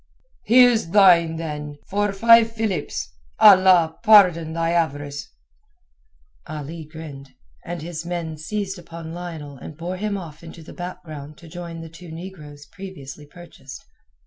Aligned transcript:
"He 0.45 0.61
is 0.63 0.89
thine, 0.89 1.35
then, 1.35 1.77
for 1.87 2.11
five 2.11 2.53
philips—Allah 2.53 3.99
pardon 4.01 4.51
thy 4.53 4.71
avarice." 4.71 5.29
Ali 6.47 6.85
grinned, 6.85 7.35
and 7.63 7.83
his 7.83 8.03
men 8.03 8.35
seized 8.37 8.79
upon 8.79 9.13
Lionel 9.13 9.57
and 9.57 9.77
bore 9.77 9.97
him 9.97 10.17
off 10.17 10.41
into 10.43 10.63
the 10.63 10.73
background 10.73 11.37
to 11.37 11.47
join 11.47 11.81
the 11.81 11.87
two 11.89 12.09
negroes 12.09 12.65
previously 12.65 13.27
purchased. 13.27 13.85